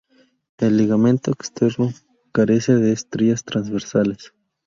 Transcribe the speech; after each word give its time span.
El 0.57 0.77
ligamento 0.77 1.29
externo 1.29 1.91
carece 2.31 2.73
de 2.73 2.91
estrías 2.91 3.43
transversales. 3.43 4.33